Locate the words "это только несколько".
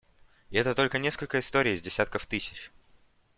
0.57-1.37